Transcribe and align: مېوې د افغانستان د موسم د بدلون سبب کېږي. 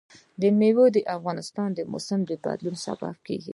مېوې 0.59 0.85
د 0.95 0.97
افغانستان 1.17 1.69
د 1.73 1.79
موسم 1.91 2.19
د 2.29 2.31
بدلون 2.43 2.75
سبب 2.85 3.15
کېږي. 3.25 3.49